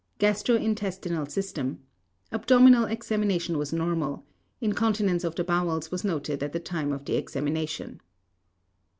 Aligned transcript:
GASTRO 0.17 0.55
INTESTINAL 0.55 1.27
SYSTEM: 1.27 1.77
Abdominal 2.31 2.85
examination 2.85 3.59
was 3.59 3.71
normal. 3.71 4.25
Incontinence 4.59 5.23
of 5.23 5.35
the 5.35 5.43
bowels 5.43 5.91
was 5.91 6.03
noted 6.03 6.41
at 6.41 6.53
the 6.53 6.59
time 6.59 6.91
of 6.91 7.05
the 7.05 7.17
examination. 7.17 8.01